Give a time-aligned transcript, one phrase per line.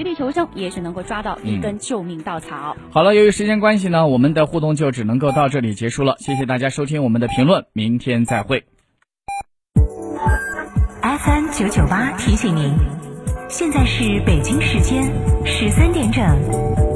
[0.00, 2.74] 绝地求生也许能够抓到一根救命稻草。
[2.90, 6.16] 好了，由于时间关系呢，我们的互动就只能够到这里结束了。
[6.20, 8.64] 谢谢大家收听我们的评论，明天再会。
[11.02, 12.72] FM 九九八提醒您，
[13.50, 15.04] 现在是北京时间
[15.44, 16.89] 十三点整。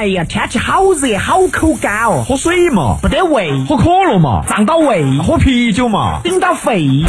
[0.00, 7.04] 哎呀，天气好热，好口干哦，喝水嘛，不得胃，喝可乐嘛，胀到胃，喝啤酒嘛，顶到肺。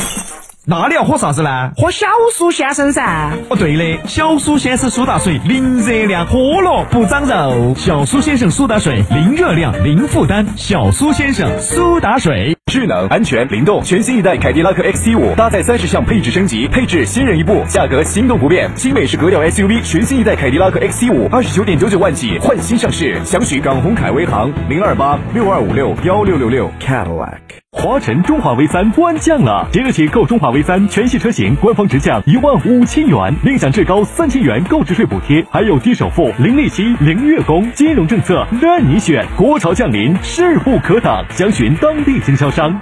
[0.66, 1.72] 那你要喝啥子呢？
[1.78, 3.32] 喝小苏先生噻。
[3.48, 7.74] 哦，对的，小苏先生苏打水，零热量，喝了不长肉。
[7.78, 10.46] 小苏先生苏打水，零热量，零负担。
[10.58, 18.72] 小苏先生苏打水，智能、安全、灵动，全新一代凯迪拉克 XT 五搭载三十项配置升级，配置新人一部，价格心动不变。
[18.78, 27.61] 新美式格调 SUV，全新一代凯迪拉克 XT 五二十九点九九万起，换新上市，详询港宏凯威行零二八六二五六幺六六六 Cadillac。
[27.78, 39.26] 华晨中华 V 三官降了，即日起购中华 V 三全系车型，官方直降一万五千元，另享最高三千元购置税补贴，还有低首付、零利息、零月供，金融政策任你选。
[39.38, 42.78] 国潮降临，势不可挡，详询当地经销商。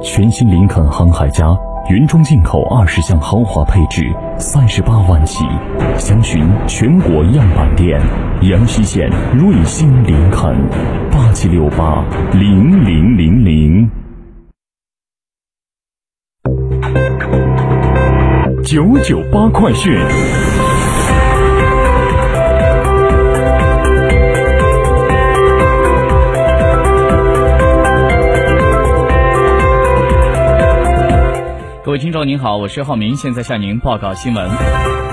[0.00, 1.44] 全新林肯航海家。
[1.90, 4.02] 原装进口二十项豪华配置，
[4.38, 5.44] 三十八万起，
[5.98, 8.00] 详询全国样板店。
[8.40, 10.56] 阳西县瑞星林肯，
[11.44, 13.90] 七六八零零零零。
[18.64, 19.92] 九九八快讯。
[31.94, 34.50] 位听众您好，我是浩明，现在向您报告新闻。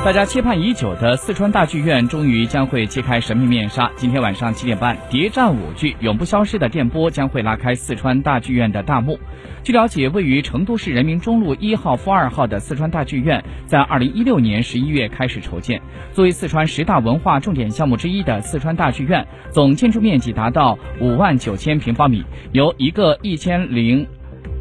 [0.04, 3.92] 大家期盼已久的四川大剧院终于将会揭开神秘面纱。
[3.96, 9.20] 今天晚上七点半，谍战舞剧《永不消失的电波》将会拉开四川大剧院的大幕。
[9.64, 15.80] 据了解，位于成都市人民中路一号、负二号的四川大剧院，在二零一六年十一月开始筹建。
[16.14, 24.08] 作为四川十大文化重点项目之一的四川大剧院，总建筑面积达到五万九千平方米，由一个一千零。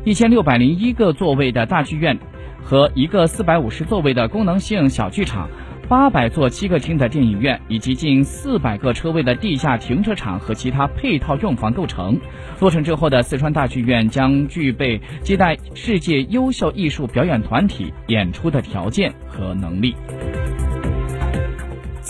[0.02, 2.18] 一千六百零一个座位的大剧院，
[2.62, 5.50] 和一个四百五十座位的功能性小剧场，
[5.90, 12.18] 八百座七个厅的电影院，以及近四百个车位的地下停车场和其他配套用房构成。
[12.60, 19.94] 落成之后的四川大剧院将具备接待世界优秀艺术表演团体演出的条件和能力。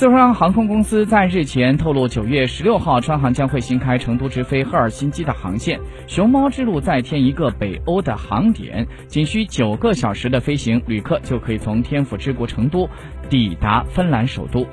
[0.01, 12.89] 四川航空公司在日前透露，九月十六号，川航将会新开成都直飞赫尔辛基的航线，熊猫之路再添一个北欧的航点，仅需九个小时的飞行，旅客就可以从天府之国成都
[13.29, 14.67] 抵达芬兰首都。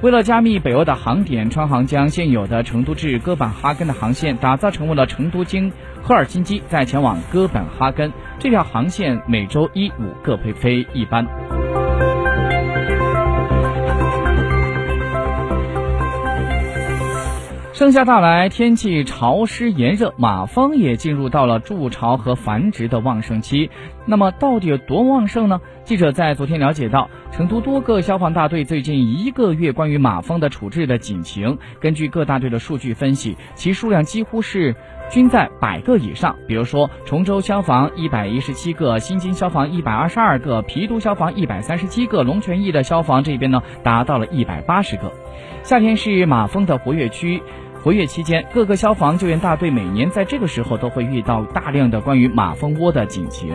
[0.00, 5.70] 为了加密北欧的航点，川航将现有的成都至哥本哈根的航线打造成为了成都经
[6.02, 8.10] 赫尔辛基，再前往哥本哈根。
[8.38, 11.26] 这条航线每周一五各配飞一班。
[17.72, 23.70] 盛夏到来，天气潮湿炎热，马蜂也进入到了筑巢和繁殖的旺盛期。
[24.04, 25.58] 那么，到底有多旺盛呢？
[25.82, 34.76] 记者在昨天了解到，成都多个消防大队最近一个月关于马蜂的处置的警情，根据各大队的数据分析，其数量几乎是
[35.10, 36.36] 均在百个以上。
[36.46, 45.10] 比如说，崇州消防一百一十七个，新津消防一百二十二个，郫都消防一百三十七个，龙泉驿的消防这边呢达到了一百八十个。
[45.62, 47.42] 夏天是马蜂的活跃区。
[47.82, 53.52] 活跃期间，各个消防救援大队每年在这个时候都会遇到大量的关于马蜂窝的警情。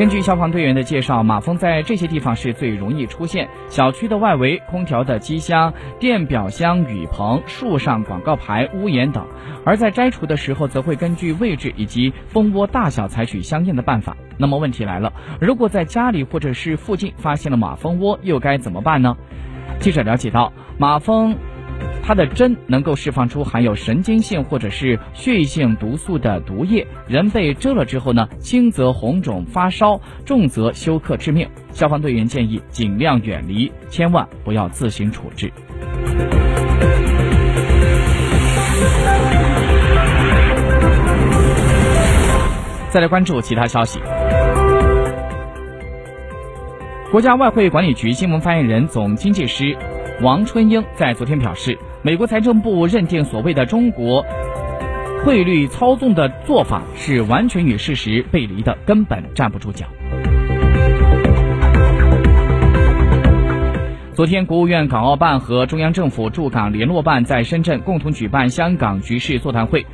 [0.00, 9.24] 根据消防队员的介绍，马蜂在这些地方是最容易出现：小区的外围、空调的机箱、电表箱、雨棚、树上、广告牌、屋檐等。
[9.64, 14.16] 而在摘除的时候，则会根据位置以及蜂窝大小采取相应的办法。
[14.38, 19.16] 那么问题来了，如果在家里或者是附近发现了马蜂窝，又该怎么办呢？
[19.78, 21.36] 记者了解到，马蜂。
[22.04, 31.48] 它的针能够释放出含有神经性或者是血液性毒素的毒液，人被蛰了之后呢，轻则红肿发烧，重则休克致命。
[31.72, 35.50] 消防队员建议尽量远离，千万不要自行处置。
[42.90, 44.00] 再来关注其他消息。
[47.10, 49.76] 国家外汇管理局新闻发言人、总经济师
[50.20, 54.24] 王春英在昨天表示，美国财政部认定所谓的中国
[55.24, 59.86] 汇率操纵的做法是完全与事实背离的，根本站不住脚。
[64.14, 69.84] 昨天，国务院港澳办和中央政府驻港联络办在深圳共同举办香港局势座谈会。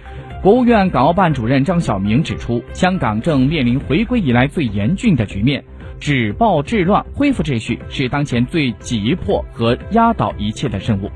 [0.42, 5.64] 国务院港澳办主任张晓明指出，香港正面临回归以来最严峻的局面，
[6.00, 11.10] 止暴制乱、恢复秩序是当前最急迫和压倒一切的任务。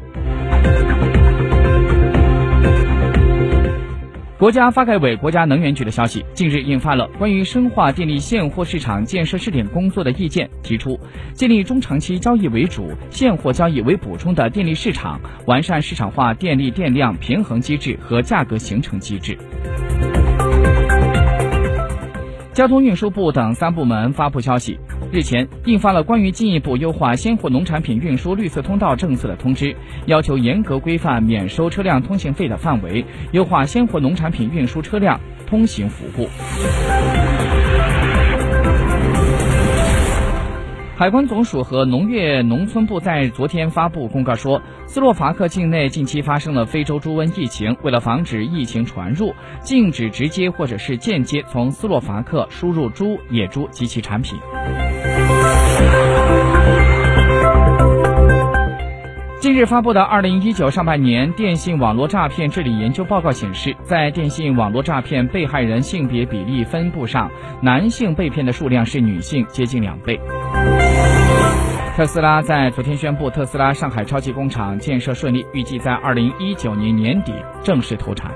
[4.38, 10.99] 国家发改委、国家能源局的消息，近日印发了关于深化电力现货市场建设试点工作的意见，提出
[11.32, 19.38] 建立中长期交易为主、现货交易为补充的电力市场，完善市场化电力电量平衡机制和价格形成机制。
[22.54, 24.78] 交通运输部等三部门发布消息。
[25.10, 36.28] 日前印发了关于进一步优化鲜活农产品运输绿色通道政策的通知，要求严格规范免收车辆通行费的范围，优化鲜活农产品运输车辆通行服务。
[40.94, 54.38] 海关总署和农业农村部在昨天发布公告说，斯洛伐克境内近期发生了非洲猪瘟疫情，为了防止疫情传入，禁止直接或者是间接从斯洛伐克输入猪、野猪及其产品。
[59.40, 67.30] 近日发布的《二零一九上半年电信网络诈骗治理研究报告》显示，在电信网络诈骗被害人性别比例分布上，
[67.62, 70.20] 男性被骗的数量是女性接近两倍。
[71.94, 78.32] 特斯拉在昨天宣布，特斯拉上海超级工厂建设顺利，预计在二零一九年年底正式投产。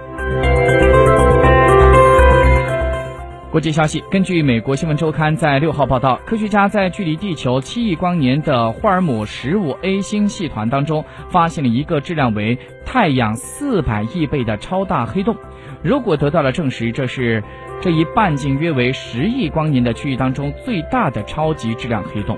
[3.51, 15.35] 国际消息，根据美国新闻周刊在六号报道，科学家在距离地球七亿光年的霍尔姆十五 A 星系团当中发现了一个质量为太阳四百亿倍的超大黑洞。
[15.83, 17.43] 如果得到了证实，这是
[17.81, 22.37] 这一半径约为十亿光年的区域当中最大的超级质量黑洞。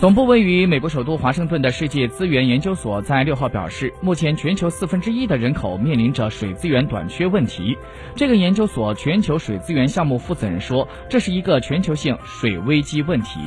[0.00, 7.76] 总部位于美国首都华盛顿的世界资源研究所在六号表示，目前全球四分之一的人口面临着水资源短缺问题。
[8.14, 13.40] 这个研究所全球水资源项目负责人说，这是一个全球性水危机问题。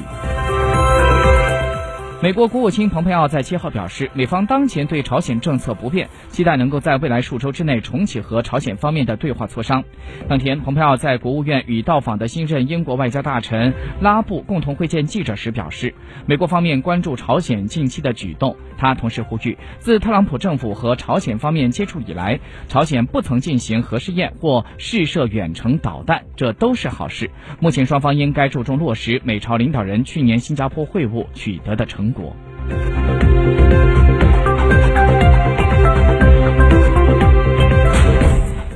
[2.22, 9.84] 美国国务卿蓬佩奥在七号表示，美方当前对朝鲜政策不变，期待能够在未来数周之内重启和朝鲜方面的对话磋商。
[10.28, 15.96] 当天，蓬佩奥在国务院与到访的新任英国外交大臣拉布共同会见记者时表示，
[16.28, 18.56] 美国方面关注朝鲜近期的举动。
[18.78, 27.32] 他同时呼吁，自特朗普政府和朝鲜方面接触以来，朝鲜不曾进行核试验或试射远程导弹，这都是好事。
[27.60, 32.11] 目前双方应该注重落实美朝领导人去年新加坡会晤取得的成。
[32.12, 32.36] 国。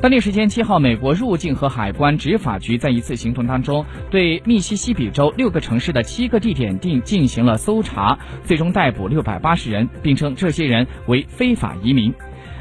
[0.01, 12.13] 当地时间七号，美国入境和海关执法局在一次行动当中，对密西西比州六个城市的七个地点定进行了搜查，最终逮捕六百八十人，并称这些人为非法移民。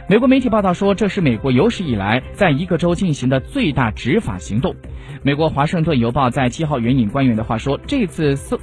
[0.06, 4.74] 美国媒体报道说，这是美国有史以来在一个州进行的最大执法行动。
[5.22, 8.60] 美国《华盛顿邮报》在七号援引官员的话说，这次搜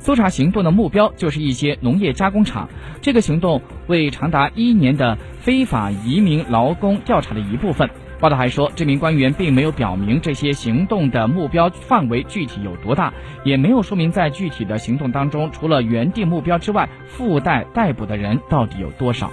[0.00, 2.68] 搜查行动的目标就是一些农业加工厂。
[3.00, 7.88] 这个行动为长达一年的非法移民劳工调查的一部分。
[8.18, 13.14] 报道还说，这名官员并没有表明这些行动的目标范围具体有多大，
[13.44, 19.30] 也没有说明在具体的行动当中，除了原定目标之外，附带逮捕的人到底有多少。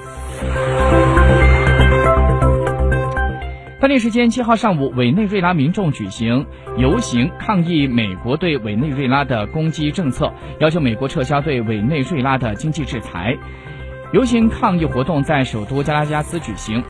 [3.79, 13.37] 当地时间七号上午，委内瑞拉民众举行游行抗议美国对委内瑞拉的攻击政策，要求美国撤销对委内瑞拉的经济制裁。
[14.13, 16.83] 游行抗议活动在首都加拉加斯举行。